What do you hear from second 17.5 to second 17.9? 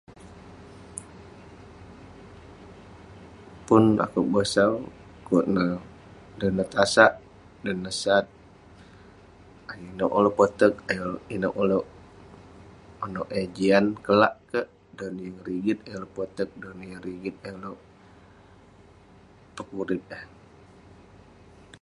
ulouk